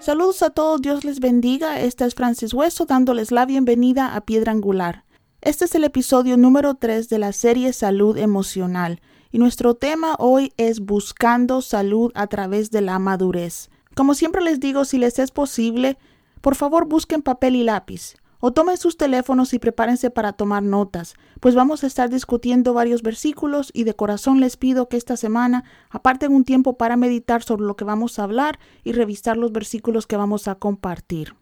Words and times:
Saludos 0.00 0.42
a 0.42 0.50
todos, 0.50 0.82
Dios 0.82 1.04
les 1.04 1.20
bendiga. 1.20 1.80
Esta 1.80 2.04
es 2.04 2.14
Francis 2.14 2.52
Hueso 2.52 2.84
dándoles 2.84 3.30
la 3.30 3.46
bienvenida 3.46 4.14
a 4.14 4.22
Piedra 4.22 4.52
Angular. 4.52 5.04
Este 5.40 5.64
es 5.64 5.74
el 5.74 5.84
episodio 5.84 6.36
número 6.36 6.74
3 6.74 7.08
de 7.08 7.18
la 7.18 7.32
serie 7.32 7.72
Salud 7.72 8.18
Emocional 8.18 9.00
y 9.30 9.38
nuestro 9.38 9.74
tema 9.74 10.16
hoy 10.18 10.52
es 10.56 10.80
Buscando 10.80 11.62
salud 11.62 12.10
a 12.14 12.26
través 12.26 12.70
de 12.70 12.80
la 12.80 12.98
madurez. 12.98 13.70
Como 14.00 14.14
siempre 14.14 14.40
les 14.40 14.60
digo, 14.60 14.86
si 14.86 14.96
les 14.96 15.18
es 15.18 15.30
posible, 15.30 15.98
por 16.40 16.54
favor 16.54 16.86
busquen 16.86 17.20
papel 17.20 17.54
y 17.54 17.64
lápiz 17.64 18.14
o 18.38 18.50
tomen 18.50 18.78
sus 18.78 18.96
teléfonos 18.96 19.52
y 19.52 19.58
prepárense 19.58 20.08
para 20.08 20.32
tomar 20.32 20.62
notas, 20.62 21.12
pues 21.38 21.54
vamos 21.54 21.84
a 21.84 21.86
estar 21.86 22.08
discutiendo 22.08 22.72
varios 22.72 23.02
versículos 23.02 23.70
y 23.74 23.84
de 23.84 23.92
corazón 23.92 24.40
les 24.40 24.56
pido 24.56 24.88
que 24.88 24.96
esta 24.96 25.18
semana 25.18 25.64
aparten 25.90 26.32
un 26.32 26.44
tiempo 26.44 26.78
para 26.78 26.96
meditar 26.96 27.42
sobre 27.42 27.66
lo 27.66 27.76
que 27.76 27.84
vamos 27.84 28.18
a 28.18 28.22
hablar 28.22 28.58
y 28.84 28.92
revisar 28.92 29.36
los 29.36 29.52
versículos 29.52 30.06
que 30.06 30.16
vamos 30.16 30.48
a 30.48 30.54
compartir. 30.54 31.34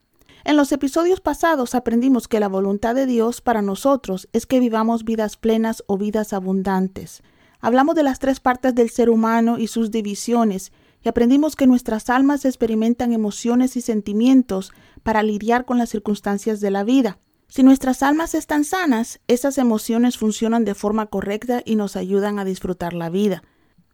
En 0.43 0.57
los 0.57 0.73
episodios 0.73 1.21
pasados 1.21 1.77
aprendimos 1.77 2.27
que 2.27 2.41
la 2.41 2.49
voluntad 2.49 2.97
de 2.97 3.07
Dios 3.07 3.41
para 3.41 3.63
nosotros 3.63 4.29
es 4.33 4.47
que 4.47 4.59
vivamos 4.59 5.05
vidas 5.05 5.37
plenas 5.37 5.85
o 5.87 5.97
vidas 5.97 6.33
abundantes. 6.33 7.23
Hablamos 7.61 7.95
de 7.95 8.03
las 8.03 8.19
tres 8.19 8.41
partes 8.41 8.75
del 8.75 8.91
ser 8.91 9.11
humano 9.11 9.59
y 9.59 9.69
sus 9.69 9.93
divisiones, 9.93 10.73
y 11.05 11.09
aprendimos 11.09 11.57
que 11.57 11.67
nuestras 11.67 12.11
almas 12.11 12.45
experimentan 12.45 13.13
emociones 13.13 13.77
y 13.77 13.81
sentimientos 13.81 14.73
para 15.03 15.23
lidiar 15.23 15.65
con 15.65 15.79
las 15.79 15.91
circunstancias 15.91 16.61
de 16.61 16.71
la 16.71 16.85
vida. 16.85 17.19
Si 17.49 17.63
nuestras 17.63 18.03
almas 18.03 18.35
están 18.35 18.65
sanas, 18.65 19.21
esas 19.27 19.57
emociones 19.59 20.19
funcionan 20.19 20.65
de 20.65 20.75
forma 20.75 21.07
correcta 21.07 21.63
y 21.65 21.77
nos 21.77 21.97
ayudan 21.97 22.39
a 22.39 22.45
disfrutar 22.45 22.93
la 22.93 23.09
vida. 23.09 23.43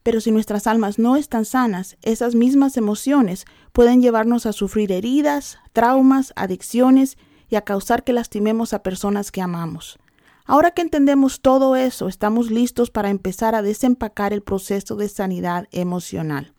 Pero 0.02 0.20
si 0.20 0.32
nuestras 0.32 0.66
almas 0.66 0.98
no 0.98 1.16
están 1.16 1.44
sanas, 1.44 1.96
esas 2.02 2.34
mismas 2.34 2.76
emociones 2.76 3.44
pueden 3.72 4.02
llevarnos 4.02 4.44
a 4.44 4.52
sufrir 4.52 4.92
heridas, 4.92 5.58
traumas, 5.72 6.32
adicciones 6.36 7.16
y 7.48 7.56
a 7.56 7.62
causar 7.62 8.02
que 8.02 8.12
lastimemos 8.12 8.74
a 8.74 8.82
personas 8.82 9.30
que 9.30 9.40
amamos. 9.40 9.98
Ahora 10.46 10.72
que 10.72 10.82
entendemos 10.82 11.40
todo 11.40 11.76
eso, 11.76 12.08
estamos 12.08 12.50
listos 12.50 12.90
para 12.90 13.08
empezar 13.08 13.54
a 13.54 13.62
desempacar 13.62 14.32
el 14.32 14.42
proceso 14.42 14.96
de 14.96 15.08
sanidad 15.08 15.68
emocional. 15.70 16.53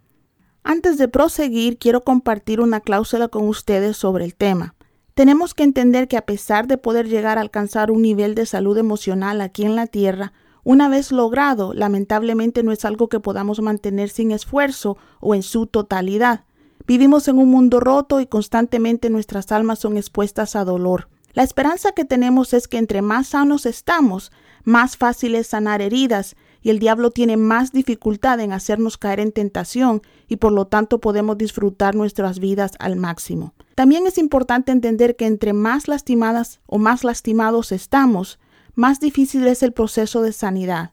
Antes 0.67 0.97
de 0.97 1.07
proseguir, 1.07 1.77
quiero 1.77 2.03
compartir 2.03 2.59
una 2.59 2.79
cláusula 2.79 3.27
con 3.27 3.47
ustedes 3.47 3.97
sobre 3.97 4.25
el 4.25 4.33
tema. 4.33 4.73
Tenemos 5.13 5.53
que 5.53 5.61
entender 5.61 6.07
que 6.07 6.17
a 6.17 6.25
pesar 6.25 6.65
de 6.65 6.79
poder 6.79 7.07
llegar 7.07 7.37
a 7.37 7.41
alcanzar 7.41 7.91
un 7.91 8.01
nivel 8.01 8.33
de 8.33 8.47
salud 8.47 8.75
emocional 8.75 9.41
aquí 9.41 9.63
en 9.63 9.75
la 9.75 9.85
Tierra, 9.85 10.33
una 10.63 10.89
vez 10.89 11.11
logrado, 11.11 11.75
lamentablemente 11.75 12.63
no 12.63 12.71
es 12.71 12.83
algo 12.83 13.09
que 13.09 13.19
podamos 13.19 13.61
mantener 13.61 14.09
sin 14.09 14.31
esfuerzo 14.31 14.97
o 15.19 15.35
en 15.35 15.43
su 15.43 15.67
totalidad. 15.67 16.45
Vivimos 16.87 17.27
en 17.27 17.37
un 17.37 17.51
mundo 17.51 17.79
roto 17.79 18.19
y 18.19 18.25
constantemente 18.25 19.11
nuestras 19.11 19.51
almas 19.51 19.77
son 19.77 19.97
expuestas 19.97 20.55
a 20.55 20.65
dolor. 20.65 21.09
La 21.33 21.43
esperanza 21.43 21.91
que 21.91 22.05
tenemos 22.05 22.55
es 22.55 22.67
que 22.67 22.79
entre 22.79 23.03
más 23.03 23.27
sanos 23.27 23.67
estamos, 23.67 24.31
más 24.63 24.97
fácil 24.97 25.35
es 25.35 25.45
sanar 25.45 25.83
heridas 25.83 26.35
y 26.65 26.71
el 26.71 26.79
diablo 26.79 27.11
tiene 27.11 27.37
más 27.37 27.73
dificultad 27.73 28.39
en 28.39 28.51
hacernos 28.51 28.97
caer 28.97 29.19
en 29.19 29.31
tentación 29.31 30.01
y 30.27 30.37
por 30.37 30.51
lo 30.51 30.65
tanto 30.65 30.99
podemos 30.99 31.37
disfrutar 31.37 31.93
nuestras 31.93 32.39
vidas 32.39 32.71
al 32.79 32.95
máximo. 32.95 33.53
También 33.75 34.07
es 34.07 34.17
importante 34.17 34.71
entender 34.71 35.15
que 35.15 35.27
entre 35.27 35.53
más 35.53 35.87
lastimadas 35.87 36.61
o 36.65 36.79
más 36.79 37.03
lastimados 37.03 37.71
estamos, 37.71 38.39
más 38.73 38.99
difícil 38.99 39.45
es 39.45 39.61
el 39.61 39.73
proceso 39.73 40.23
de 40.23 40.33
sanidad. 40.33 40.89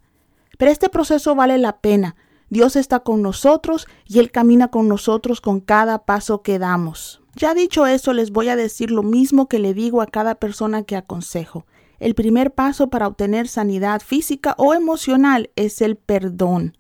Pero 0.59 0.71
este 0.71 0.91
proceso 0.91 1.35
vale 1.35 1.57
la 1.57 1.79
pena. 1.79 2.17
Dios 2.51 2.77
está 2.77 3.01
con 3.01 3.23
nosotros 3.23 3.87
y 4.07 4.19
Él 4.19 4.31
camina 4.31 4.69
con 4.69 4.89
nosotros 4.89 5.41
con 5.41 5.61
cada 5.61 6.05
paso 6.05 6.43
que 6.43 6.59
damos. 6.59 7.23
Ya 7.35 7.55
dicho 7.55 7.87
eso, 7.87 8.13
les 8.13 8.31
voy 8.31 8.51
a 8.51 8.57
decir 8.57 8.91
lo 8.91 9.03
mismo 9.03 9.49
que 9.49 9.59
le 9.59 9.73
digo 9.73 10.03
a 10.03 10.07
cada 10.07 10.35
persona 10.35 10.83
que 10.83 10.97
aconsejo. 10.97 11.65
El 12.03 12.17
primer 12.17 12.51
paso 12.51 12.89
para 12.89 13.07
obtener 13.07 13.47
sanidad 13.47 14.03
física 14.03 14.57
o 14.59 14.75
emocional 14.75 15.51
es 15.55 15.81
el 15.81 15.95
perdón. 15.95 16.77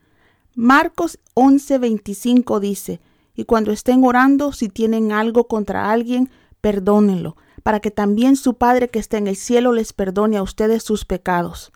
Marcos 0.57 1.21
11:25 1.35 2.59
dice, 2.59 3.01
y 3.37 3.45
cuando 3.45 3.71
estén 3.71 4.03
orando, 4.03 4.51
si 4.51 4.69
tienen 4.69 5.13
algo 5.13 5.47
contra 5.47 5.93
alguien, 5.93 6.29
perdónenlo, 6.61 7.37
para 7.63 7.79
que 7.79 7.93
también 7.93 8.35
su 8.35 8.55
Padre 8.55 8.89
que 8.89 8.99
está 8.99 9.17
en 9.17 9.29
el 9.29 9.37
cielo 9.37 9.71
les 9.71 9.93
perdone 9.93 10.39
a 10.39 10.43
ustedes 10.43 10.83
sus 10.83 11.05
pecados. 11.05 11.71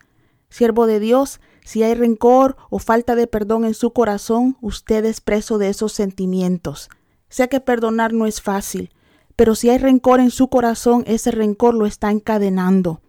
Siervo 0.49 0.89
de 0.89 0.99
Dios, 0.99 1.39
si 1.65 1.85
hay 1.85 1.95
rencor 1.95 2.57
o 2.69 2.81
falta 2.81 3.15
de 3.15 3.29
perdón 3.29 3.65
en 3.65 3.75
su 3.75 3.93
corazón, 3.93 4.57
usted 4.61 5.05
es 5.05 5.21
preso 5.21 5.59
de 5.59 5.69
esos 5.69 5.93
sentimientos. 5.93 6.91
Sé 7.29 7.49
que 7.49 7.61
perdonar 7.61 8.13
no 8.13 8.27
es 8.27 8.43
fácil, 8.43 8.91
pero 9.37 9.55
si 9.55 9.71
hay 9.71 9.79
rencor 9.79 10.19
en 10.19 10.33
su 10.33 10.49
corazón, 10.49 11.05
ese 11.07 11.31
rencor 11.31 11.75
lo 11.77 11.87
está 11.87 12.11
encadenando. 12.11 13.03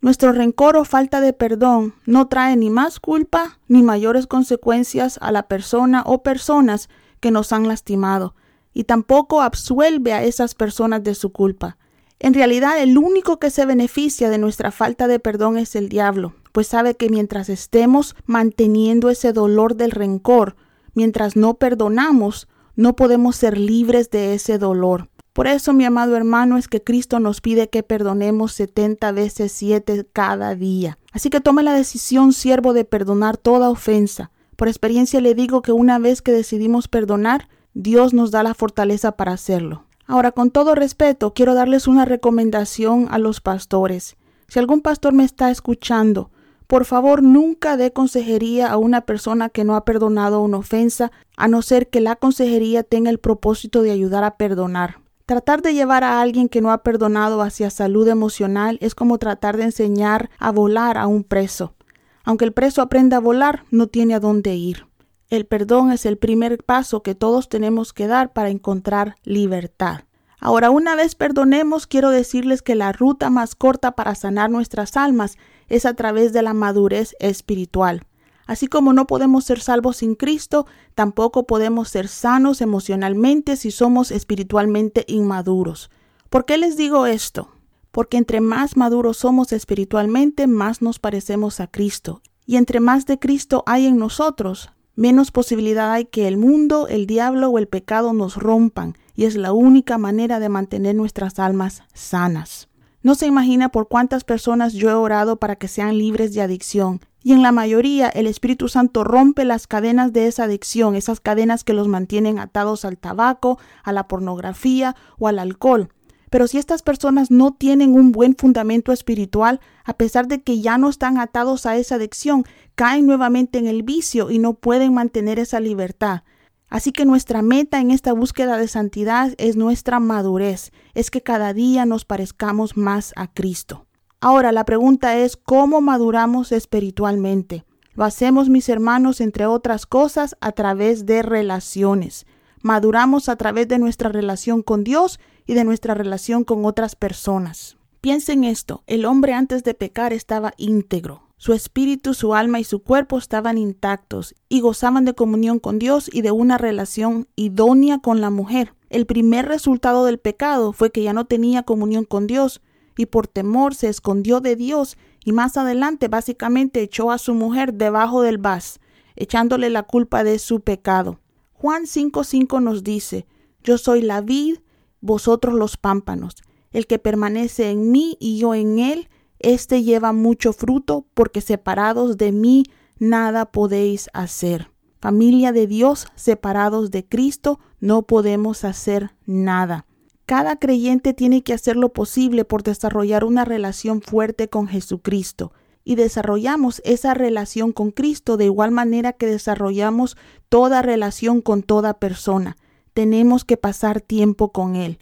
Nuestro 0.00 0.32
rencor 0.32 0.76
o 0.76 0.84
falta 0.84 1.20
de 1.20 1.32
perdón 1.32 1.94
no 2.04 2.28
trae 2.28 2.56
ni 2.56 2.70
más 2.70 3.00
culpa 3.00 3.58
ni 3.66 3.82
mayores 3.82 4.26
consecuencias 4.26 5.18
a 5.22 5.32
la 5.32 5.44
persona 5.44 6.02
o 6.04 6.22
personas 6.22 6.88
que 7.20 7.30
nos 7.30 7.52
han 7.52 7.66
lastimado, 7.66 8.34
y 8.74 8.84
tampoco 8.84 9.40
absuelve 9.40 10.12
a 10.12 10.22
esas 10.22 10.54
personas 10.54 11.02
de 11.02 11.14
su 11.14 11.32
culpa. 11.32 11.78
En 12.18 12.34
realidad, 12.34 12.80
el 12.80 12.96
único 12.98 13.38
que 13.38 13.50
se 13.50 13.66
beneficia 13.66 14.30
de 14.30 14.38
nuestra 14.38 14.70
falta 14.70 15.08
de 15.08 15.18
perdón 15.18 15.58
es 15.58 15.76
el 15.76 15.88
diablo, 15.88 16.34
pues 16.52 16.66
sabe 16.66 16.94
que 16.94 17.10
mientras 17.10 17.48
estemos 17.48 18.16
manteniendo 18.24 19.10
ese 19.10 19.32
dolor 19.32 19.76
del 19.76 19.90
rencor, 19.90 20.56
mientras 20.94 21.36
no 21.36 21.54
perdonamos, 21.54 22.48
no 22.74 22.96
podemos 22.96 23.36
ser 23.36 23.58
libres 23.58 24.10
de 24.10 24.34
ese 24.34 24.58
dolor. 24.58 25.08
Por 25.36 25.48
eso, 25.48 25.74
mi 25.74 25.84
amado 25.84 26.16
hermano, 26.16 26.56
es 26.56 26.66
que 26.66 26.82
Cristo 26.82 27.20
nos 27.20 27.42
pide 27.42 27.68
que 27.68 27.82
perdonemos 27.82 28.52
setenta 28.52 29.12
veces 29.12 29.52
siete 29.52 30.06
cada 30.10 30.54
día. 30.54 30.96
Así 31.12 31.28
que 31.28 31.42
tome 31.42 31.62
la 31.62 31.74
decisión, 31.74 32.32
siervo, 32.32 32.72
de 32.72 32.86
perdonar 32.86 33.36
toda 33.36 33.68
ofensa. 33.68 34.30
Por 34.56 34.68
experiencia 34.68 35.20
le 35.20 35.34
digo 35.34 35.60
que 35.60 35.72
una 35.72 35.98
vez 35.98 36.22
que 36.22 36.32
decidimos 36.32 36.88
perdonar, 36.88 37.50
Dios 37.74 38.14
nos 38.14 38.30
da 38.30 38.42
la 38.42 38.54
fortaleza 38.54 39.12
para 39.12 39.32
hacerlo. 39.32 39.84
Ahora, 40.06 40.32
con 40.32 40.50
todo 40.50 40.74
respeto, 40.74 41.34
quiero 41.34 41.52
darles 41.52 41.86
una 41.86 42.06
recomendación 42.06 43.06
a 43.10 43.18
los 43.18 43.42
pastores. 43.42 44.16
Si 44.48 44.58
algún 44.58 44.80
pastor 44.80 45.12
me 45.12 45.24
está 45.24 45.50
escuchando, 45.50 46.30
por 46.66 46.86
favor 46.86 47.22
nunca 47.22 47.76
dé 47.76 47.92
consejería 47.92 48.68
a 48.68 48.78
una 48.78 49.02
persona 49.02 49.50
que 49.50 49.64
no 49.64 49.76
ha 49.76 49.84
perdonado 49.84 50.40
una 50.40 50.56
ofensa, 50.56 51.12
a 51.36 51.46
no 51.46 51.60
ser 51.60 51.90
que 51.90 52.00
la 52.00 52.16
consejería 52.16 52.84
tenga 52.84 53.10
el 53.10 53.18
propósito 53.18 53.82
de 53.82 53.90
ayudar 53.90 54.24
a 54.24 54.38
perdonar. 54.38 55.04
Tratar 55.26 55.60
de 55.60 55.74
llevar 55.74 56.04
a 56.04 56.20
alguien 56.20 56.48
que 56.48 56.60
no 56.60 56.70
ha 56.70 56.84
perdonado 56.84 57.42
hacia 57.42 57.68
salud 57.70 58.06
emocional 58.06 58.78
es 58.80 58.94
como 58.94 59.18
tratar 59.18 59.56
de 59.56 59.64
enseñar 59.64 60.30
a 60.38 60.52
volar 60.52 60.96
a 60.96 61.08
un 61.08 61.24
preso. 61.24 61.74
Aunque 62.22 62.44
el 62.44 62.52
preso 62.52 62.80
aprenda 62.80 63.16
a 63.16 63.20
volar, 63.20 63.64
no 63.72 63.88
tiene 63.88 64.14
a 64.14 64.20
dónde 64.20 64.54
ir. 64.54 64.86
El 65.28 65.44
perdón 65.44 65.90
es 65.90 66.06
el 66.06 66.16
primer 66.16 66.62
paso 66.62 67.02
que 67.02 67.16
todos 67.16 67.48
tenemos 67.48 67.92
que 67.92 68.06
dar 68.06 68.32
para 68.32 68.50
encontrar 68.50 69.16
libertad. 69.24 70.02
Ahora, 70.38 70.70
una 70.70 70.94
vez 70.94 71.16
perdonemos, 71.16 71.88
quiero 71.88 72.10
decirles 72.10 72.62
que 72.62 72.76
la 72.76 72.92
ruta 72.92 73.28
más 73.28 73.56
corta 73.56 73.96
para 73.96 74.14
sanar 74.14 74.48
nuestras 74.48 74.96
almas 74.96 75.38
es 75.68 75.86
a 75.86 75.94
través 75.94 76.32
de 76.32 76.42
la 76.42 76.54
madurez 76.54 77.16
espiritual. 77.18 78.06
Así 78.46 78.68
como 78.68 78.92
no 78.92 79.06
podemos 79.06 79.44
ser 79.44 79.60
salvos 79.60 79.98
sin 79.98 80.14
Cristo, 80.14 80.66
tampoco 80.94 81.46
podemos 81.46 81.88
ser 81.88 82.08
sanos 82.08 82.60
emocionalmente 82.60 83.56
si 83.56 83.70
somos 83.70 84.10
espiritualmente 84.10 85.04
inmaduros. 85.08 85.90
¿Por 86.30 86.44
qué 86.44 86.56
les 86.56 86.76
digo 86.76 87.06
esto? 87.06 87.50
Porque 87.90 88.16
entre 88.18 88.40
más 88.40 88.76
maduros 88.76 89.16
somos 89.16 89.52
espiritualmente, 89.52 90.46
más 90.46 90.80
nos 90.80 90.98
parecemos 90.98 91.60
a 91.60 91.66
Cristo. 91.66 92.22
Y 92.44 92.56
entre 92.56 92.78
más 92.78 93.06
de 93.06 93.18
Cristo 93.18 93.64
hay 93.66 93.86
en 93.86 93.98
nosotros, 93.98 94.70
menos 94.94 95.32
posibilidad 95.32 95.92
hay 95.92 96.04
que 96.04 96.28
el 96.28 96.36
mundo, 96.36 96.86
el 96.88 97.06
diablo 97.06 97.48
o 97.48 97.58
el 97.58 97.66
pecado 97.66 98.12
nos 98.12 98.36
rompan, 98.36 98.96
y 99.14 99.24
es 99.24 99.36
la 99.36 99.52
única 99.52 99.98
manera 99.98 100.38
de 100.38 100.48
mantener 100.48 100.94
nuestras 100.94 101.38
almas 101.38 101.82
sanas. 101.94 102.68
No 103.02 103.14
se 103.14 103.26
imagina 103.26 103.70
por 103.70 103.88
cuántas 103.88 104.24
personas 104.24 104.72
yo 104.72 104.90
he 104.90 104.94
orado 104.94 105.36
para 105.36 105.56
que 105.56 105.68
sean 105.68 105.96
libres 105.98 106.34
de 106.34 106.42
adicción, 106.42 107.00
y 107.26 107.32
en 107.32 107.42
la 107.42 107.50
mayoría 107.50 108.08
el 108.08 108.28
Espíritu 108.28 108.68
Santo 108.68 109.02
rompe 109.02 109.44
las 109.44 109.66
cadenas 109.66 110.12
de 110.12 110.28
esa 110.28 110.44
adicción, 110.44 110.94
esas 110.94 111.18
cadenas 111.18 111.64
que 111.64 111.72
los 111.72 111.88
mantienen 111.88 112.38
atados 112.38 112.84
al 112.84 112.98
tabaco, 112.98 113.58
a 113.82 113.90
la 113.90 114.06
pornografía 114.06 114.94
o 115.18 115.26
al 115.26 115.40
alcohol. 115.40 115.88
Pero 116.30 116.46
si 116.46 116.58
estas 116.58 116.82
personas 116.82 117.32
no 117.32 117.52
tienen 117.52 117.94
un 117.94 118.12
buen 118.12 118.36
fundamento 118.36 118.92
espiritual, 118.92 119.58
a 119.84 119.94
pesar 119.94 120.28
de 120.28 120.40
que 120.44 120.60
ya 120.60 120.78
no 120.78 120.88
están 120.88 121.18
atados 121.18 121.66
a 121.66 121.76
esa 121.76 121.96
adicción, 121.96 122.44
caen 122.76 123.06
nuevamente 123.06 123.58
en 123.58 123.66
el 123.66 123.82
vicio 123.82 124.30
y 124.30 124.38
no 124.38 124.54
pueden 124.54 124.94
mantener 124.94 125.40
esa 125.40 125.58
libertad. 125.58 126.22
Así 126.68 126.92
que 126.92 127.04
nuestra 127.04 127.42
meta 127.42 127.80
en 127.80 127.90
esta 127.90 128.12
búsqueda 128.12 128.56
de 128.56 128.68
santidad 128.68 129.34
es 129.38 129.56
nuestra 129.56 129.98
madurez, 129.98 130.70
es 130.94 131.10
que 131.10 131.22
cada 131.22 131.52
día 131.52 131.86
nos 131.86 132.04
parezcamos 132.04 132.76
más 132.76 133.12
a 133.16 133.26
Cristo. 133.26 133.88
Ahora 134.20 134.50
la 134.50 134.64
pregunta 134.64 135.16
es 135.18 135.36
¿cómo 135.36 135.80
maduramos 135.80 136.50
espiritualmente? 136.52 137.64
Lo 137.94 138.04
hacemos, 138.04 138.48
mis 138.48 138.68
hermanos, 138.68 139.20
entre 139.20 139.46
otras 139.46 139.86
cosas, 139.86 140.36
a 140.40 140.52
través 140.52 141.06
de 141.06 141.22
relaciones. 141.22 142.26
Maduramos 142.62 143.28
a 143.28 143.36
través 143.36 143.68
de 143.68 143.78
nuestra 143.78 144.08
relación 144.08 144.62
con 144.62 144.84
Dios 144.84 145.20
y 145.46 145.54
de 145.54 145.64
nuestra 145.64 145.94
relación 145.94 146.44
con 146.44 146.64
otras 146.64 146.96
personas. 146.96 147.76
Piensen 148.00 148.44
esto, 148.44 148.82
el 148.86 149.04
hombre 149.04 149.34
antes 149.34 149.64
de 149.64 149.74
pecar 149.74 150.12
estaba 150.12 150.54
íntegro. 150.56 151.22
Su 151.38 151.52
espíritu, 151.52 152.14
su 152.14 152.34
alma 152.34 152.58
y 152.58 152.64
su 152.64 152.82
cuerpo 152.82 153.18
estaban 153.18 153.58
intactos 153.58 154.34
y 154.48 154.60
gozaban 154.60 155.04
de 155.04 155.14
comunión 155.14 155.58
con 155.58 155.78
Dios 155.78 156.08
y 156.10 156.22
de 156.22 156.30
una 156.30 156.56
relación 156.56 157.28
idónea 157.36 157.98
con 157.98 158.22
la 158.22 158.30
mujer. 158.30 158.74
El 158.88 159.04
primer 159.04 159.46
resultado 159.46 160.06
del 160.06 160.18
pecado 160.18 160.72
fue 160.72 160.90
que 160.90 161.02
ya 161.02 161.12
no 161.12 161.26
tenía 161.26 161.64
comunión 161.64 162.04
con 162.04 162.26
Dios 162.26 162.62
y 162.96 163.06
por 163.06 163.28
temor 163.28 163.74
se 163.74 163.88
escondió 163.88 164.40
de 164.40 164.56
Dios 164.56 164.96
y 165.24 165.32
más 165.32 165.56
adelante 165.56 166.08
básicamente 166.08 166.82
echó 166.82 167.10
a 167.10 167.18
su 167.18 167.34
mujer 167.34 167.74
debajo 167.74 168.22
del 168.22 168.38
vas, 168.38 168.80
echándole 169.16 169.70
la 169.70 169.82
culpa 169.82 170.24
de 170.24 170.38
su 170.38 170.60
pecado. 170.60 171.20
Juan 171.52 171.84
5:5 171.84 172.60
nos 172.60 172.84
dice, 172.84 173.26
Yo 173.62 173.78
soy 173.78 174.02
la 174.02 174.20
vid, 174.20 174.58
vosotros 175.00 175.54
los 175.54 175.76
pámpanos. 175.76 176.36
El 176.70 176.86
que 176.86 176.98
permanece 176.98 177.70
en 177.70 177.90
mí 177.90 178.16
y 178.20 178.38
yo 178.38 178.54
en 178.54 178.78
él, 178.78 179.08
éste 179.38 179.82
lleva 179.82 180.12
mucho 180.12 180.52
fruto, 180.52 181.06
porque 181.14 181.40
separados 181.40 182.16
de 182.16 182.32
mí 182.32 182.64
nada 182.98 183.50
podéis 183.50 184.10
hacer. 184.12 184.70
Familia 185.00 185.52
de 185.52 185.66
Dios, 185.66 186.06
separados 186.14 186.90
de 186.90 187.06
Cristo, 187.06 187.60
no 187.80 188.02
podemos 188.02 188.64
hacer 188.64 189.14
nada. 189.24 189.86
Cada 190.26 190.56
creyente 190.56 191.14
tiene 191.14 191.44
que 191.44 191.54
hacer 191.54 191.76
lo 191.76 191.92
posible 191.92 192.44
por 192.44 192.64
desarrollar 192.64 193.24
una 193.24 193.44
relación 193.44 194.02
fuerte 194.02 194.48
con 194.48 194.66
Jesucristo 194.66 195.52
y 195.84 195.94
desarrollamos 195.94 196.82
esa 196.84 197.14
relación 197.14 197.70
con 197.70 197.92
Cristo 197.92 198.36
de 198.36 198.46
igual 198.46 198.72
manera 198.72 199.12
que 199.12 199.26
desarrollamos 199.26 200.16
toda 200.48 200.82
relación 200.82 201.40
con 201.40 201.62
toda 201.62 202.00
persona. 202.00 202.56
Tenemos 202.92 203.44
que 203.44 203.56
pasar 203.56 204.00
tiempo 204.00 204.50
con 204.50 204.74
Él. 204.74 204.98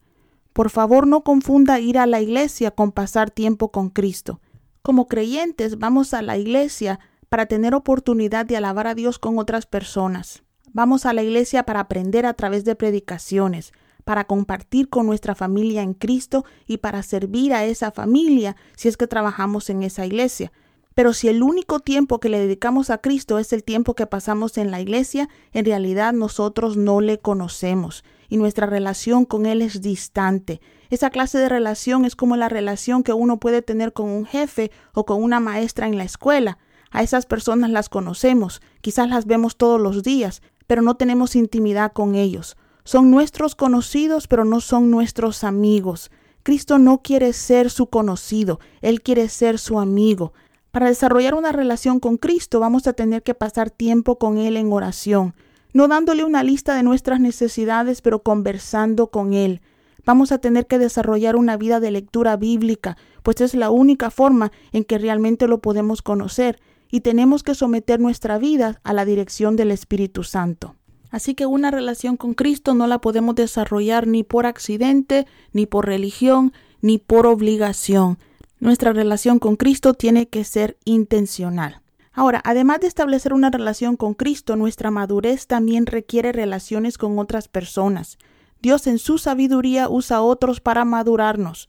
Por 0.53 0.69
favor, 0.69 1.07
no 1.07 1.25
confunda 1.25 1.81
ir 1.81 1.97
a 1.97 2.05
la 2.05 2.21
iglesia 2.21 2.71
con 2.71 2.93
pasar 2.93 3.31
tiempo 3.31 3.73
con 3.73 3.89
Cristo. 3.89 4.43
Como 4.83 5.09
creyentes 5.09 5.79
vamos 5.79 6.13
a 6.13 6.21
la 6.21 6.37
iglesia 6.37 7.01
para 7.31 7.47
tener 7.47 7.75
oportunidad 7.75 8.45
de 8.45 8.59
alabar 8.59 8.89
a 8.89 8.95
Dios 8.95 9.19
con 9.19 9.39
otras 9.39 9.65
personas. 9.65 10.43
Vamos 10.75 11.07
a 11.07 11.15
la 11.15 11.23
iglesia 11.23 11.65
para 11.65 11.81
aprender 11.81 12.27
a 12.27 12.35
través 12.35 12.67
de 12.67 12.75
predicaciones, 12.75 13.73
para 14.05 14.25
compartir 14.25 14.89
con 14.89 15.07
nuestra 15.07 15.35
familia 15.35 15.83
en 15.83 15.95
Cristo 15.95 16.45
y 16.67 16.79
para 16.79 17.03
servir 17.03 17.53
a 17.53 17.65
esa 17.65 17.91
familia 17.91 18.57
si 18.77 18.89
es 18.89 18.97
que 18.97 19.07
trabajamos 19.07 19.71
en 19.71 19.83
esa 19.83 20.07
iglesia. 20.07 20.53
Pero 20.95 21.13
si 21.13 21.29
el 21.29 21.43
único 21.43 21.81
tiempo 21.81 22.21
que 22.21 22.29
le 22.29 22.39
dedicamos 22.39 22.91
a 22.91 22.99
Cristo 22.99 23.39
es 23.41 23.53
el 23.53 23.65
tiempo 23.65 23.95
que 23.95 24.07
pasamos 24.07 24.57
en 24.59 24.71
la 24.71 24.81
iglesia, 24.81 25.29
en 25.53 25.65
realidad 25.65 26.13
nosotros 26.13 26.77
no 26.77 27.01
le 27.01 27.19
conocemos 27.19 28.05
y 28.29 28.37
nuestra 28.37 28.67
relación 28.67 29.25
con 29.25 29.47
Él 29.47 29.61
es 29.61 29.81
distante. 29.81 30.61
Esa 30.91 31.11
clase 31.11 31.39
de 31.39 31.49
relación 31.49 32.05
es 32.05 32.15
como 32.15 32.37
la 32.37 32.49
relación 32.49 33.03
que 33.03 33.13
uno 33.13 33.39
puede 33.41 33.63
tener 33.63 33.93
con 33.93 34.09
un 34.09 34.25
jefe 34.25 34.71
o 34.93 35.05
con 35.05 35.23
una 35.23 35.41
maestra 35.41 35.89
en 35.89 35.99
la 35.99 36.05
escuela. 36.05 36.59
A 36.91 37.03
esas 37.03 37.27
personas 37.27 37.71
las 37.71 37.89
conocemos, 37.89 38.63
quizás 38.81 39.09
las 39.09 39.27
vemos 39.27 39.57
todos 39.57 39.81
los 39.81 40.05
días, 40.05 40.43
pero 40.69 40.81
no 40.81 40.97
tenemos 40.97 41.35
intimidad 41.35 41.93
con 41.93 42.15
ellos. 42.15 42.57
Son 42.85 43.11
nuestros 43.11 43.55
conocidos, 43.55 44.29
pero 44.29 44.45
no 44.45 44.61
son 44.61 44.91
nuestros 44.91 45.43
amigos. 45.43 46.11
Cristo 46.43 46.79
no 46.79 47.01
quiere 47.01 47.33
ser 47.33 47.71
su 47.71 47.87
conocido, 47.87 48.61
Él 48.83 49.01
quiere 49.01 49.31
ser 49.31 49.59
su 49.59 49.81
amigo. 49.81 50.35
Para 50.71 50.89
desarrollar 50.89 51.35
una 51.35 51.51
relación 51.51 51.99
con 51.99 52.19
Cristo 52.19 52.61
vamos 52.61 52.87
a 52.87 52.93
tener 52.93 53.23
que 53.23 53.33
pasar 53.33 53.71
tiempo 53.71 54.19
con 54.19 54.37
Él 54.37 54.59
en 54.59 54.71
oración, 54.71 55.35
no 55.73 55.89
dándole 55.89 56.25
una 56.25 56.43
lista 56.43 56.75
de 56.75 56.83
nuestras 56.83 57.21
necesidades, 57.21 58.03
pero 58.03 58.23
conversando 58.23 59.07
con 59.07 59.33
Él. 59.33 59.63
Vamos 60.05 60.31
a 60.33 60.39
tener 60.39 60.67
que 60.67 60.79
desarrollar 60.79 61.37
una 61.37 61.57
vida 61.57 61.81
de 61.81 61.91
lectura 61.91 62.37
bíblica, 62.37 62.99
pues 63.23 63.41
es 63.41 63.55
la 63.55 63.71
única 63.71 64.11
forma 64.11 64.53
en 64.73 64.85
que 64.85 64.99
realmente 64.99 65.49
lo 65.49 65.63
podemos 65.63 66.03
conocer, 66.03 66.61
y 66.91 67.01
tenemos 67.01 67.43
que 67.43 67.55
someter 67.55 67.99
nuestra 67.99 68.37
vida 68.37 68.81
a 68.85 68.93
la 68.93 69.07
dirección 69.07 69.57
del 69.57 69.71
Espíritu 69.71 70.23
Santo. 70.23 70.77
Así 71.15 71.37
que 71.37 71.47
una 71.47 71.71
relación 71.71 72.17
con 72.17 72.35
Cristo 72.35 72.75
no 72.75 72.89
la 72.89 73.01
podemos 73.01 73.37
desarrollar 73.37 74.09
ni 74.09 74.25
por 74.25 74.47
accidente, 74.47 75.29
ni 75.53 75.65
por 75.65 75.87
religión, 75.87 76.53
ni 76.81 76.99
por 76.99 77.29
obligación. 77.29 78.19
Nuestra 78.59 78.93
relación 78.93 79.39
con 79.39 79.55
Cristo 79.55 79.95
tiene 79.95 80.27
que 80.27 80.43
ser 80.43 80.77
intencional. 80.85 81.83
Ahora, 82.13 82.43
además 82.45 82.81
de 82.81 82.89
establecer 82.89 83.33
una 83.33 83.51
relación 83.51 83.97
con 83.97 84.15
Cristo, 84.15 84.57
nuestra 84.57 84.91
madurez 84.91 85.47
también 85.47 85.87
requiere 85.87 86.33
relaciones 86.33 86.99
con 86.99 87.17
otras 87.21 87.47
personas. 87.47 88.19
Dios 88.61 88.89
en 88.89 88.99
su 88.99 89.19
sabiduría 89.19 89.89
usa 89.89 90.17
a 90.17 90.23
otros 90.23 90.59
para 90.59 90.85
madurarnos. 90.85 91.69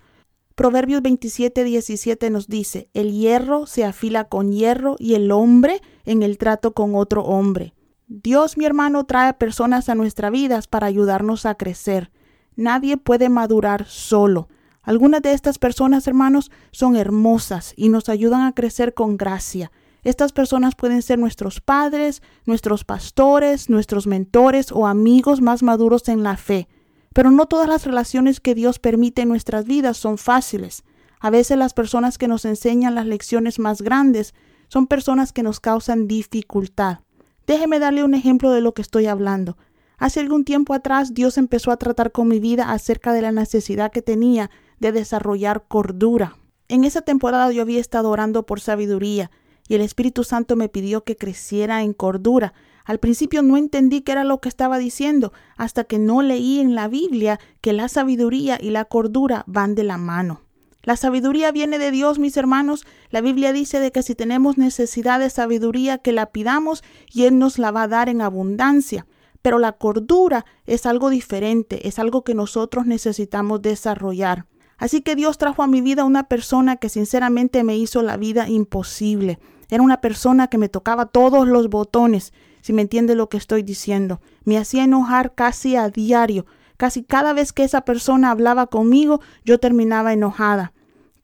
Proverbios 0.56 1.04
27, 1.04 1.64
17 1.64 2.32
nos 2.32 2.48
dice, 2.48 2.90
el 2.96 3.12
hierro 3.12 3.68
se 3.68 3.86
afila 3.86 4.24
con 4.24 4.52
hierro 4.52 4.96
y 4.98 5.14
el 5.14 5.32
hombre 5.32 5.84
en 6.04 6.24
el 6.24 6.40
trato 6.40 6.74
con 6.74 6.96
otro 6.96 7.22
hombre. 7.22 7.75
Dios, 8.08 8.56
mi 8.56 8.66
hermano, 8.66 9.06
trae 9.06 9.34
personas 9.34 9.90
a 9.90 9.96
nuestras 9.96 10.32
vidas 10.32 10.68
para 10.68 10.86
ayudarnos 10.86 11.46
a 11.46 11.56
crecer. 11.56 12.12
Nadie 12.56 12.98
puede 12.98 13.30
madurar 13.30 13.86
solo. 13.88 14.48
Algunas 14.84 15.24
de 15.24 15.34
estas 15.34 15.58
personas, 15.58 16.08
hermanos, 16.08 16.52
son 16.72 16.96
hermosas 16.96 17.74
y 17.76 17.90
nos 17.90 18.08
ayudan 18.08 18.42
a 18.42 18.54
crecer 18.54 18.94
con 18.94 19.18
gracia. 19.18 19.72
Estas 20.04 20.34
personas 20.34 20.76
pueden 20.76 21.02
ser 21.02 21.18
nuestros 21.18 21.62
padres, 21.62 22.22
nuestros 22.46 22.84
pastores, 22.84 23.72
nuestros 23.72 24.06
mentores 24.06 24.72
o 24.72 24.86
amigos 24.86 25.42
más 25.42 25.64
maduros 25.64 26.08
en 26.08 26.22
la 26.22 26.38
fe. 26.38 26.68
Pero 27.12 27.32
no 27.32 27.48
todas 27.48 27.68
las 27.68 27.88
relaciones 27.88 28.40
que 28.40 28.54
Dios 28.54 28.78
permite 28.78 29.24
en 29.24 29.30
nuestras 29.30 29.66
vidas 29.66 29.98
son 29.98 30.20
fáciles. 30.20 30.84
A 31.20 31.32
veces 31.32 31.58
las 31.58 31.74
personas 31.74 32.20
que 32.20 32.28
nos 32.28 32.46
enseñan 32.46 32.94
las 32.94 33.08
lecciones 33.08 33.58
más 33.58 33.82
grandes 33.82 34.36
son 34.68 34.86
personas 34.86 35.34
que 35.34 35.42
nos 35.42 35.60
causan 35.60 36.08
dificultad. 36.08 37.00
Déjeme 37.48 37.80
darle 37.80 38.04
un 38.04 38.14
ejemplo 38.14 38.52
de 38.52 38.62
lo 38.62 38.74
que 38.74 38.82
estoy 38.82 39.06
hablando. 39.06 39.58
Hace 39.98 40.20
algún 40.20 40.44
tiempo 40.44 40.74
atrás 40.74 41.14
Dios 41.14 41.38
empezó 41.38 41.72
a 41.72 41.78
tratar 41.78 42.12
con 42.12 42.28
mi 42.28 42.40
vida 42.40 42.72
acerca 42.72 43.14
de 43.14 43.22
la 43.22 43.32
necesidad 43.32 43.92
que 43.92 44.02
tenía 44.02 44.50
de 44.80 44.92
desarrollar 44.92 45.66
cordura. 45.68 46.38
En 46.68 46.84
esa 46.84 47.02
temporada 47.02 47.52
yo 47.52 47.62
había 47.62 47.80
estado 47.80 48.10
orando 48.10 48.46
por 48.46 48.60
sabiduría 48.60 49.32
y 49.68 49.76
el 49.76 49.82
Espíritu 49.82 50.24
Santo 50.24 50.56
me 50.56 50.70
pidió 50.70 51.04
que 51.04 51.16
creciera 51.16 51.84
en 51.84 51.94
cordura. 51.94 52.54
Al 52.84 53.00
principio 53.00 53.42
no 53.42 53.58
entendí 53.58 54.02
qué 54.02 54.12
era 54.12 54.24
lo 54.24 54.42
que 54.42 54.50
estaba 54.50 54.78
diciendo 54.78 55.32
hasta 55.56 55.86
que 55.86 55.98
no 56.00 56.22
leí 56.22 56.60
en 56.60 56.76
la 56.76 56.88
Biblia 56.88 57.40
que 57.62 57.74
la 57.74 57.88
sabiduría 57.88 58.58
y 58.62 58.72
la 58.72 58.86
cordura 58.86 59.44
van 59.48 59.76
de 59.76 59.84
la 59.84 59.98
mano. 59.98 60.45
La 60.86 60.96
sabiduría 60.96 61.52
viene 61.52 61.80
de 61.80 61.90
Dios, 61.90 62.20
mis 62.20 62.38
hermanos. 62.38 62.86
La 63.10 63.20
Biblia 63.20 63.52
dice 63.52 63.80
de 63.80 63.92
que 63.92 64.04
si 64.04 64.14
tenemos 64.14 64.60
necesidad 64.60 65.20
de 65.20 65.32
sabiduría, 65.32 65.98
que 65.98 66.12
la 66.12 66.28
pidamos 66.28 66.84
y 67.12 67.24
Él 67.24 67.40
nos 67.40 67.58
la 67.58 67.72
va 67.72 67.84
a 67.84 67.88
dar 67.88 68.08
en 68.08 68.22
abundancia. 68.22 69.08
Pero 69.42 69.58
la 69.58 69.72
cordura 69.72 70.46
es 70.68 70.86
algo 70.86 71.10
diferente, 71.10 71.88
es 71.88 71.98
algo 71.98 72.24
que 72.24 72.36
nosotros 72.36 72.86
necesitamos 72.86 73.64
desarrollar. 73.64 74.46
Así 74.78 75.02
que 75.02 75.16
Dios 75.16 75.40
trajo 75.40 75.64
a 75.64 75.68
mi 75.68 75.82
vida 75.82 76.04
una 76.04 76.28
persona 76.28 76.76
que 76.76 76.90
sinceramente 76.90 77.64
me 77.64 77.76
hizo 77.78 78.04
la 78.04 78.18
vida 78.18 78.48
imposible. 78.48 79.40
Era 79.72 79.82
una 79.82 80.02
persona 80.02 80.50
que 80.50 80.60
me 80.60 80.70
tocaba 80.70 81.08
todos 81.08 81.48
los 81.48 81.68
botones, 81.70 82.32
si 82.62 82.74
me 82.74 82.84
entiende 82.84 83.16
lo 83.16 83.28
que 83.28 83.38
estoy 83.38 83.64
diciendo. 83.64 84.22
Me 84.44 84.60
hacía 84.60 84.84
enojar 84.84 85.34
casi 85.34 85.76
a 85.78 85.90
diario. 85.90 86.46
Casi 86.78 87.04
cada 87.04 87.34
vez 87.34 87.54
que 87.54 87.64
esa 87.64 87.82
persona 87.82 88.30
hablaba 88.32 88.68
conmigo, 88.68 89.22
yo 89.46 89.60
terminaba 89.60 90.14
enojada. 90.14 90.74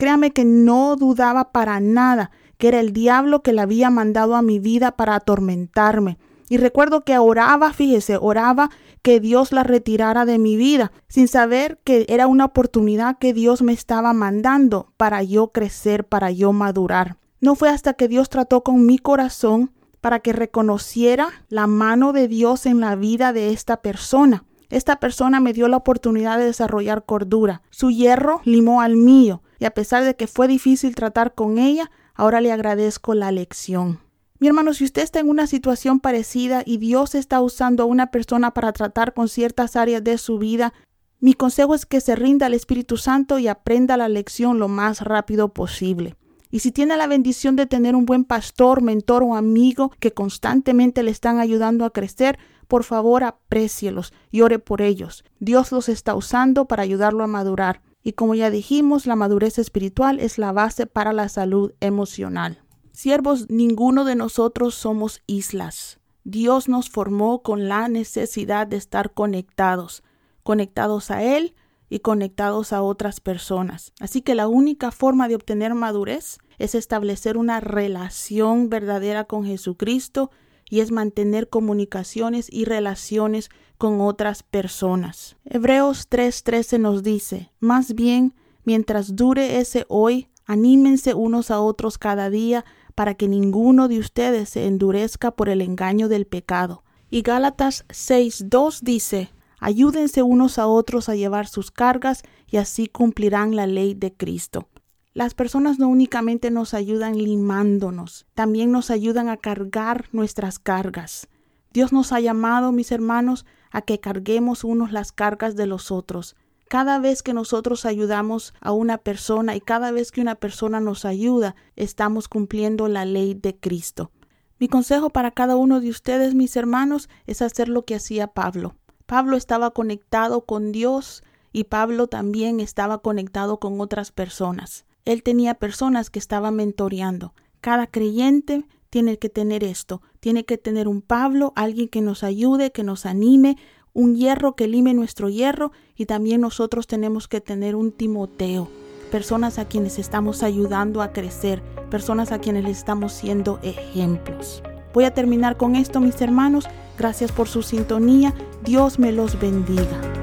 Créame 0.02 0.32
que 0.32 0.46
no 0.46 0.96
dudaba 0.96 1.52
para 1.52 1.80
nada 1.80 2.32
que 2.58 2.70
era 2.70 2.80
el 2.80 2.92
diablo 2.92 3.44
que 3.44 3.54
le 3.54 3.62
había 3.62 3.92
mandado 3.92 4.36
a 4.36 4.42
mi 4.42 4.58
vida 4.58 4.94
para 4.94 5.14
atormentarme. 5.14 6.18
Y 6.50 6.58
recuerdo 6.58 7.04
que 7.04 7.20
oraba, 7.20 7.72
fíjese, 7.72 8.18
oraba 8.20 8.72
que 9.04 9.20
Dios 9.20 9.52
la 9.52 9.62
retirara 9.62 10.26
de 10.26 10.40
mi 10.40 10.56
vida, 10.56 10.92
sin 11.08 11.28
saber 11.28 11.80
que 11.84 12.08
era 12.10 12.26
una 12.26 12.46
oportunidad 12.46 13.20
que 13.20 13.32
Dios 13.32 13.62
me 13.62 13.74
estaba 13.74 14.12
mandando 14.12 14.92
para 14.98 15.22
yo 15.22 15.50
crecer, 15.50 16.04
para 16.04 16.32
yo 16.32 16.52
madurar. 16.52 17.18
No 17.40 17.54
fue 17.54 17.70
hasta 17.70 17.94
que 17.94 18.08
Dios 18.08 18.28
trató 18.28 18.64
con 18.64 18.88
mi 18.88 18.98
corazón 18.98 19.70
para 20.02 20.20
que 20.20 20.34
reconociera 20.34 21.30
la 21.48 21.68
mano 21.68 22.12
de 22.12 22.28
Dios 22.28 22.66
en 22.66 22.80
la 22.80 22.96
vida 22.96 23.34
de 23.34 23.54
esta 23.54 23.84
persona. 23.84 24.46
Esta 24.72 25.00
persona 25.00 25.40
me 25.40 25.54
dio 25.54 25.68
la 25.68 25.78
oportunidad 25.78 26.40
de 26.40 26.46
desarrollar 26.46 27.06
cordura. 27.06 27.62
Su 27.70 27.92
hierro 27.92 28.42
limó 28.46 28.82
al 28.82 28.96
mío, 28.96 29.44
y 29.62 29.66
a 29.66 29.76
pesar 29.76 30.04
de 30.04 30.16
que 30.16 30.26
fue 30.26 30.48
difícil 30.48 30.96
tratar 30.96 31.36
con 31.36 31.60
ella, 31.60 31.92
ahora 32.16 32.42
le 32.42 32.52
agradezco 32.52 33.14
la 33.14 33.32
lección. 33.32 34.00
Mi 34.40 34.48
hermano, 34.48 34.74
si 34.74 34.86
usted 34.86 35.04
está 35.04 35.20
en 35.20 35.30
una 35.30 35.46
situación 35.46 36.00
parecida 36.00 36.64
y 36.66 36.78
Dios 36.80 37.14
está 37.14 37.40
usando 37.42 37.84
a 37.84 37.86
una 37.86 38.08
persona 38.08 38.56
para 38.56 38.74
tratar 38.74 39.14
con 39.14 39.30
ciertas 39.30 39.76
áreas 39.76 40.04
de 40.04 40.18
su 40.18 40.40
vida, 40.40 40.74
mi 41.20 41.36
consejo 41.36 41.76
es 41.76 41.86
que 41.86 42.02
se 42.02 42.16
rinda 42.16 42.48
al 42.48 42.56
Espíritu 42.56 42.98
Santo 42.98 43.38
y 43.38 43.48
aprenda 43.48 43.98
la 43.98 44.10
lección 44.10 44.58
lo 44.58 44.68
más 44.68 45.02
rápido 45.02 45.50
posible. 45.50 46.16
Y 46.50 46.62
si 46.62 46.72
tiene 46.72 46.98
la 46.98 47.06
bendición 47.06 47.56
de 47.56 47.68
tener 47.68 47.96
un 47.96 48.08
buen 48.08 48.24
pastor, 48.24 48.82
mentor 48.82 49.22
o 49.22 49.36
amigo 49.36 49.92
que 50.00 50.12
constantemente 50.12 51.04
le 51.04 51.12
están 51.12 51.38
ayudando 51.38 51.86
a 51.86 51.94
crecer, 51.94 52.40
por 52.68 52.84
favor 52.84 53.24
aprécielos 53.24 54.12
y 54.32 54.42
ore 54.42 54.58
por 54.58 54.82
ellos. 54.82 55.24
Dios 55.40 55.72
los 55.72 55.88
está 55.88 56.16
usando 56.16 56.66
para 56.66 56.82
ayudarlo 56.82 57.24
a 57.24 57.28
madurar. 57.28 57.84
Y 58.04 58.14
como 58.14 58.36
ya 58.36 58.50
dijimos, 58.50 59.06
la 59.06 59.16
madurez 59.16 59.60
espiritual 59.60 60.20
es 60.20 60.38
la 60.38 60.52
base 60.52 60.88
para 60.88 61.14
la 61.14 61.30
salud 61.30 61.74
emocional. 61.80 62.64
Siervos, 62.92 63.50
ninguno 63.50 64.06
de 64.06 64.16
nosotros 64.16 64.76
somos 64.76 65.22
islas. 65.28 66.00
Dios 66.24 66.68
nos 66.68 66.90
formó 66.90 67.42
con 67.42 67.68
la 67.68 67.88
necesidad 67.88 68.68
de 68.68 68.78
estar 68.78 69.14
conectados, 69.14 70.04
conectados 70.44 71.10
a 71.12 71.24
Él 71.24 71.56
y 71.90 72.00
conectados 72.00 72.74
a 72.74 72.82
otras 72.82 73.20
personas. 73.20 73.94
Así 74.00 74.22
que 74.22 74.36
la 74.36 74.48
única 74.48 74.92
forma 74.92 75.28
de 75.28 75.36
obtener 75.36 75.74
madurez 75.74 76.38
es 76.58 76.76
establecer 76.76 77.38
una 77.38 77.60
relación 77.60 78.70
verdadera 78.70 79.26
con 79.26 79.46
Jesucristo 79.46 80.32
y 80.70 80.80
es 80.80 80.92
mantener 80.92 81.50
comunicaciones 81.50 82.48
y 82.50 82.66
relaciones 82.66 83.50
con 83.82 84.00
otras 84.00 84.44
personas. 84.44 85.38
Hebreos 85.44 86.08
3:13 86.08 86.78
nos 86.78 87.02
dice, 87.02 87.52
más 87.60 87.96
bien, 87.96 88.36
mientras 88.64 89.16
dure 89.16 89.58
ese 89.58 89.88
hoy, 89.90 90.28
anímense 90.46 91.16
unos 91.16 91.50
a 91.50 91.60
otros 91.62 91.98
cada 91.98 92.30
día 92.30 92.64
para 92.94 93.16
que 93.16 93.28
ninguno 93.28 93.88
de 93.88 93.98
ustedes 93.98 94.50
se 94.50 94.68
endurezca 94.68 95.32
por 95.32 95.50
el 95.50 95.62
engaño 95.62 96.10
del 96.10 96.28
pecado. 96.28 96.84
Y 97.10 97.24
Gálatas 97.24 97.86
6:2 97.88 98.82
dice, 98.84 99.32
Ayúdense 99.60 100.22
unos 100.22 100.60
a 100.60 100.68
otros 100.68 101.10
a 101.10 101.16
llevar 101.16 101.48
sus 101.48 101.72
cargas 101.72 102.22
y 102.46 102.58
así 102.58 102.86
cumplirán 102.86 103.56
la 103.56 103.66
ley 103.66 103.96
de 103.96 104.14
Cristo. 104.14 104.68
Las 105.16 105.34
personas 105.34 105.80
no 105.80 105.88
únicamente 105.88 106.52
nos 106.52 106.76
ayudan 106.76 107.18
limándonos, 107.18 108.28
también 108.36 108.72
nos 108.72 108.92
ayudan 108.92 109.28
a 109.28 109.38
cargar 109.38 110.06
nuestras 110.12 110.60
cargas. 110.60 111.28
Dios 111.74 111.92
nos 111.92 112.12
ha 112.12 112.20
llamado, 112.20 112.72
mis 112.72 112.92
hermanos, 112.92 113.48
a 113.72 113.82
que 113.82 114.00
carguemos 114.00 114.64
unos 114.64 114.92
las 114.92 115.12
cargas 115.12 115.56
de 115.56 115.66
los 115.66 115.92
otros. 115.92 116.36
Cada 116.68 117.00
vez 117.00 117.24
que 117.24 117.34
nosotros 117.34 117.86
ayudamos 117.86 118.54
a 118.62 118.72
una 118.72 118.98
persona 118.98 119.56
y 119.56 119.62
cada 119.62 119.92
vez 119.92 120.12
que 120.12 120.22
una 120.22 120.36
persona 120.36 120.80
nos 120.80 121.04
ayuda, 121.04 121.56
estamos 121.76 122.28
cumpliendo 122.28 122.88
la 122.88 123.06
ley 123.06 123.34
de 123.34 123.58
Cristo. 123.58 124.12
Mi 124.58 124.68
consejo 124.68 125.10
para 125.10 125.32
cada 125.32 125.56
uno 125.56 125.82
de 125.82 125.90
ustedes, 125.90 126.36
mis 126.36 126.56
hermanos, 126.56 127.10
es 127.26 127.42
hacer 127.42 127.68
lo 127.68 127.84
que 127.84 127.96
hacía 127.96 128.28
Pablo. 128.28 128.76
Pablo 129.06 129.36
estaba 129.36 129.72
conectado 129.72 130.46
con 130.46 130.72
Dios 130.72 131.24
y 131.52 131.66
Pablo 131.66 132.08
también 132.08 132.60
estaba 132.60 133.00
conectado 133.00 133.60
con 133.60 133.82
otras 133.82 134.12
personas. 134.12 134.86
Él 135.04 135.24
tenía 135.24 135.56
personas 135.56 136.10
que 136.10 136.20
estaba 136.20 136.52
mentoreando. 136.52 137.34
Cada 137.60 137.88
creyente 137.88 138.66
tiene 138.92 139.18
que 139.18 139.30
tener 139.30 139.64
esto, 139.64 140.02
tiene 140.20 140.44
que 140.46 140.60
tener 140.60 140.88
un 140.88 141.02
Pablo, 141.02 141.54
alguien 141.56 141.88
que 141.88 142.02
nos 142.02 142.24
ayude, 142.24 142.72
que 142.72 142.84
nos 142.84 143.08
anime, 143.08 143.58
un 143.94 144.16
hierro 144.16 144.56
que 144.56 144.68
lime 144.68 144.94
nuestro 144.94 145.30
hierro 145.30 145.72
y 145.96 146.06
también 146.06 146.42
nosotros 146.42 146.88
tenemos 146.88 147.28
que 147.28 147.42
tener 147.42 147.76
un 147.76 147.92
Timoteo, 147.94 148.68
personas 149.10 149.60
a 149.60 149.66
quienes 149.66 149.98
estamos 149.98 150.44
ayudando 150.44 151.02
a 151.02 151.14
crecer, 151.14 151.64
personas 151.90 152.32
a 152.32 152.40
quienes 152.40 152.66
les 152.66 152.78
estamos 152.78 153.14
siendo 153.14 153.60
ejemplos. 153.64 154.62
Voy 154.94 155.06
a 155.06 155.14
terminar 155.14 155.56
con 155.56 155.78
esto, 155.78 156.02
mis 156.02 156.20
hermanos. 156.22 156.68
Gracias 156.98 157.32
por 157.32 157.48
su 157.48 157.64
sintonía. 157.64 158.34
Dios 158.64 159.00
me 159.00 159.14
los 159.14 159.40
bendiga. 159.40 160.21